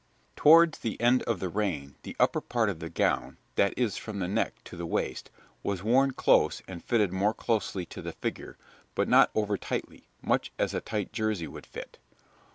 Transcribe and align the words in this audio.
a 0.01 0.03
type 0.03 0.07
of 0.07 0.17
neckline}] 0.17 0.35
Towards 0.37 0.77
the 0.79 0.99
end 1.01 1.21
of 1.23 1.39
the 1.39 1.49
reign 1.49 1.95
the 2.01 2.15
upper 2.19 2.41
part 2.41 2.69
of 2.71 2.79
the 2.79 2.89
gown 2.89 3.37
that 3.53 3.71
is, 3.77 3.97
from 3.97 4.17
the 4.17 4.27
neck 4.27 4.55
to 4.63 4.75
the 4.75 4.87
waist 4.87 5.29
was 5.61 5.83
worn 5.83 6.09
close 6.13 6.59
and 6.67 6.83
fitted 6.83 7.13
more 7.13 7.35
closely 7.35 7.85
to 7.85 8.01
the 8.01 8.13
figure, 8.13 8.57
but 8.95 9.07
not 9.07 9.29
over 9.35 9.59
tightly 9.59 10.07
much 10.23 10.51
as 10.57 10.73
a 10.73 10.81
tight 10.81 11.13
jersey 11.13 11.45
would 11.45 11.67
fit. 11.67 11.99